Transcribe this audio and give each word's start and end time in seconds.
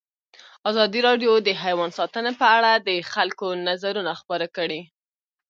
ازادي 0.69 0.99
راډیو 1.07 1.31
د 1.41 1.49
حیوان 1.63 1.89
ساتنه 1.99 2.31
په 2.39 2.45
اړه 2.57 2.71
د 2.87 2.89
خلکو 3.13 3.47
نظرونه 3.67 4.11
خپاره 4.21 4.47
کړي. 4.57 4.81